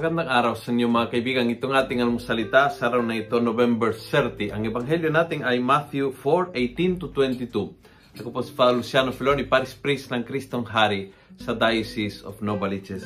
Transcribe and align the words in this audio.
Magandang 0.00 0.32
araw 0.32 0.54
sa 0.56 0.72
inyo 0.72 0.88
mga 0.88 1.12
kaibigan. 1.12 1.52
Itong 1.52 1.76
ating 1.76 2.00
anong 2.00 2.24
salita 2.24 2.72
sa 2.72 2.88
araw 2.88 3.04
na 3.04 3.20
ito, 3.20 3.36
November 3.36 3.92
30. 3.92 4.48
Ang 4.48 4.64
ebanghelyo 4.64 5.12
natin 5.12 5.44
ay 5.44 5.60
Matthew 5.60 6.16
4:18 6.16 6.96
to 6.96 7.12
22. 7.12 7.76
Ako 8.16 8.32
po 8.32 8.40
si 8.40 8.48
Father 8.56 8.80
Luciano 8.80 9.12
Filoni, 9.12 9.44
Paris 9.44 9.76
Priest 9.76 10.08
ng 10.08 10.24
Kristong 10.24 10.64
Hari 10.64 11.12
sa 11.36 11.52
Diocese 11.52 12.24
of 12.24 12.40
Novaliches. 12.40 13.04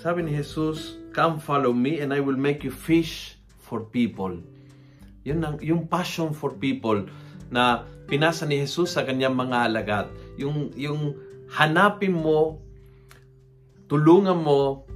Sabi 0.00 0.24
ni 0.24 0.32
Jesus, 0.32 0.96
Come 1.12 1.44
follow 1.44 1.76
me 1.76 2.00
and 2.00 2.08
I 2.08 2.24
will 2.24 2.40
make 2.40 2.64
you 2.64 2.72
fish 2.72 3.36
for 3.60 3.84
people. 3.92 4.40
Yun 5.28 5.44
ang, 5.44 5.60
yung 5.60 5.92
passion 5.92 6.32
for 6.32 6.56
people 6.56 7.04
na 7.52 7.84
pinasa 8.08 8.48
ni 8.48 8.64
Jesus 8.64 8.96
sa 8.96 9.04
kanyang 9.04 9.36
mga 9.36 9.68
alagad. 9.68 10.08
Yung, 10.40 10.72
yung 10.72 11.20
hanapin 11.52 12.16
mo, 12.16 12.64
tulungan 13.92 14.40
mo, 14.40 14.88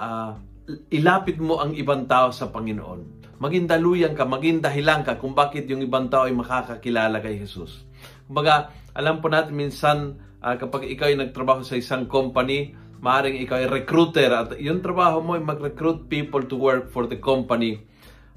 uh, 0.00 0.53
ilapit 0.88 1.36
mo 1.36 1.60
ang 1.60 1.76
ibang 1.76 2.08
tao 2.08 2.32
sa 2.32 2.48
Panginoon. 2.48 3.24
Maging 3.36 3.68
daluyan 3.68 4.16
ka, 4.16 4.24
maging 4.24 4.64
dahilan 4.64 5.04
ka 5.04 5.20
kung 5.20 5.36
bakit 5.36 5.68
yung 5.68 5.84
ibang 5.84 6.08
tao 6.08 6.24
ay 6.24 6.32
makakakilala 6.32 7.20
kay 7.20 7.36
Jesus. 7.36 7.84
Kumbaga, 8.24 8.72
alam 8.96 9.20
po 9.20 9.28
natin 9.28 9.52
minsan 9.52 10.16
uh, 10.40 10.56
kapag 10.56 10.88
ikaw 10.88 11.12
ay 11.12 11.20
nagtrabaho 11.20 11.60
sa 11.60 11.76
isang 11.76 12.08
company, 12.08 12.72
maaaring 13.04 13.44
ikaw 13.44 13.60
ay 13.60 13.68
recruiter 13.68 14.32
at 14.32 14.56
yung 14.56 14.80
trabaho 14.80 15.20
mo 15.20 15.36
ay 15.36 15.44
mag-recruit 15.44 16.08
people 16.08 16.40
to 16.48 16.56
work 16.56 16.88
for 16.88 17.04
the 17.04 17.20
company. 17.20 17.84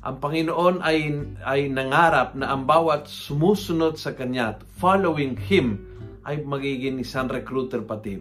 Ang 0.03 0.19
Panginoon 0.19 0.83
ay, 0.83 1.07
ay 1.47 1.71
nangarap 1.71 2.35
na 2.35 2.51
ang 2.51 2.67
bawat 2.67 3.07
sumusunod 3.07 3.95
sa 3.95 4.11
Kanya, 4.11 4.59
following 4.75 5.39
Him, 5.39 5.83
ay 6.27 6.43
magiging 6.43 6.99
isang 6.99 7.31
recruiter 7.31 7.79
pati. 7.79 8.19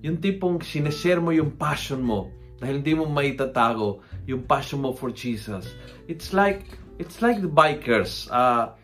Yung 0.00 0.16
tipong 0.16 0.64
sineshare 0.64 1.20
mo 1.20 1.36
yung 1.36 1.60
passion 1.60 2.00
mo, 2.00 2.32
dahil 2.62 2.78
hindi 2.78 2.94
mo 2.94 3.10
maitatago 3.10 4.06
yung 4.30 4.46
passion 4.46 4.86
mo 4.86 4.94
for 4.94 5.10
Jesus. 5.10 5.74
It's 6.06 6.30
like 6.30 6.62
it's 7.02 7.18
like 7.18 7.42
the 7.42 7.50
bikers. 7.50 8.30
Uh, 8.30 8.78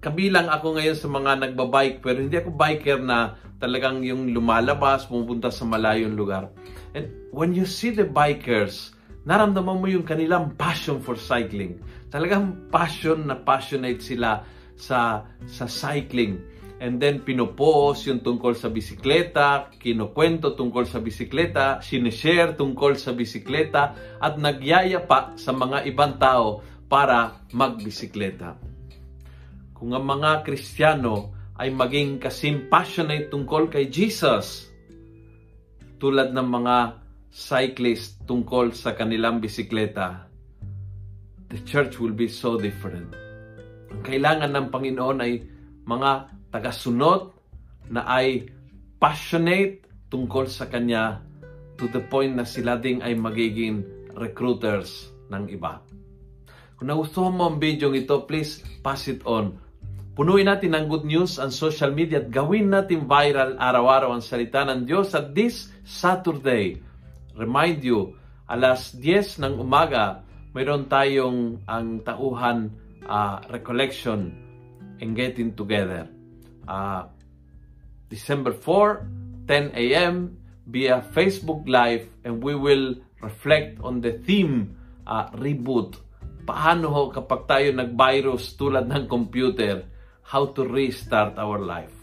kabilang 0.00 0.48
ako 0.48 0.80
ngayon 0.80 0.96
sa 0.96 1.06
mga 1.12 1.30
nagbabike 1.44 2.00
pero 2.00 2.16
hindi 2.24 2.40
ako 2.40 2.50
biker 2.56 2.98
na 3.04 3.36
talagang 3.60 4.00
yung 4.00 4.32
lumalabas, 4.32 5.04
pumunta 5.04 5.52
sa 5.52 5.68
malayong 5.68 6.16
lugar. 6.16 6.48
And 6.96 7.12
when 7.28 7.52
you 7.52 7.68
see 7.68 7.92
the 7.92 8.08
bikers, 8.08 8.96
naramdaman 9.28 9.84
mo 9.84 9.86
yung 9.86 10.08
kanilang 10.08 10.56
passion 10.56 11.04
for 11.04 11.14
cycling. 11.14 11.76
Talagang 12.08 12.72
passion 12.72 13.28
na 13.28 13.36
passionate 13.36 14.00
sila 14.00 14.42
sa 14.80 15.28
sa 15.44 15.68
cycling. 15.68 16.40
And 16.80 16.96
then 16.96 17.20
pinopost 17.20 18.08
yung 18.08 18.24
tungkol 18.24 18.56
sa 18.56 18.72
bisikleta, 18.72 19.68
kinukwento 19.76 20.56
tungkol 20.56 20.88
sa 20.88 20.96
bisikleta, 20.96 21.84
sinishare 21.84 22.56
tungkol 22.56 22.96
sa 22.96 23.12
bisikleta, 23.12 23.92
at 24.16 24.40
nagyaya 24.40 25.04
pa 25.04 25.36
sa 25.36 25.52
mga 25.52 25.84
ibang 25.84 26.16
tao 26.16 26.64
para 26.88 27.44
magbisikleta. 27.52 28.56
Kung 29.76 29.92
ang 29.92 30.08
mga 30.08 30.40
Kristiyano 30.40 31.36
ay 31.60 31.68
maging 31.68 32.16
kasing 32.16 32.72
passionate 32.72 33.28
tungkol 33.28 33.68
kay 33.68 33.92
Jesus, 33.92 34.72
tulad 36.00 36.32
ng 36.32 36.48
mga 36.48 36.96
cyclist 37.28 38.24
tungkol 38.24 38.72
sa 38.72 38.96
kanilang 38.96 39.36
bisikleta, 39.36 40.24
the 41.52 41.60
church 41.68 42.00
will 42.00 42.16
be 42.16 42.24
so 42.24 42.56
different. 42.56 43.12
Ang 43.92 44.00
kailangan 44.00 44.56
ng 44.56 44.66
Panginoon 44.72 45.18
ay 45.20 45.44
mga 45.84 46.39
tagasunod 46.50 47.30
na 47.90 48.06
ay 48.06 48.50
passionate 48.98 49.86
tungkol 50.10 50.50
sa 50.50 50.66
Kanya 50.66 51.22
to 51.78 51.88
the 51.88 52.02
point 52.10 52.36
na 52.36 52.44
sila 52.44 52.76
ding 52.76 53.00
ay 53.00 53.16
magiging 53.16 53.82
recruiters 54.12 55.08
ng 55.30 55.48
iba. 55.48 55.80
Kung 56.76 56.90
nagustuhan 56.90 57.32
mo 57.32 57.48
ang 57.48 57.56
video 57.56 57.94
ito, 57.94 58.26
please 58.26 58.60
pass 58.84 59.08
it 59.08 59.24
on. 59.24 59.56
Punuin 60.12 60.50
natin 60.50 60.76
ng 60.76 60.86
good 60.90 61.06
news 61.06 61.40
ang 61.40 61.54
social 61.54 61.94
media 61.94 62.20
at 62.20 62.28
gawin 62.28 62.68
natin 62.68 63.08
viral 63.08 63.56
araw-araw 63.56 64.12
ang 64.12 64.20
salita 64.20 64.66
ng 64.66 64.84
Diyos 64.84 65.14
at 65.16 65.32
this 65.32 65.72
Saturday. 65.86 66.76
Remind 67.38 67.80
you, 67.80 68.18
alas 68.50 68.92
10 68.98 69.40
ng 69.40 69.54
umaga, 69.56 70.26
mayroon 70.52 70.90
tayong 70.90 71.62
ang 71.64 72.02
tauhan 72.04 72.74
uh, 73.06 73.40
recollection 73.48 74.34
and 75.00 75.16
getting 75.16 75.54
together 75.56 76.10
uh, 76.66 77.08
December 78.10 78.52
4, 78.52 79.46
10 79.46 79.72
a.m. 79.76 80.36
via 80.66 81.04
Facebook 81.14 81.68
Live 81.68 82.08
and 82.24 82.42
we 82.42 82.54
will 82.56 82.98
reflect 83.22 83.78
on 83.84 84.00
the 84.00 84.18
theme 84.24 84.74
uh, 85.06 85.30
reboot. 85.36 86.00
Paano 86.48 87.12
kapag 87.12 87.46
tayo 87.46 87.68
nag-virus 87.76 88.56
tulad 88.56 88.88
ng 88.88 89.06
computer, 89.06 89.84
how 90.24 90.50
to 90.50 90.64
restart 90.64 91.36
our 91.36 91.60
life. 91.60 91.99